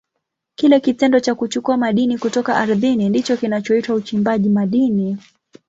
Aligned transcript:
Kile 0.55 0.79
kitendo 0.79 1.19
cha 1.19 1.35
kuchukua 1.35 1.77
madini 1.77 2.17
kutoka 2.17 2.55
ardhini 2.57 3.09
ndicho 3.09 3.37
kinachoitwa 3.37 3.95
uchimbaji 3.95 4.49
madini. 4.49 5.17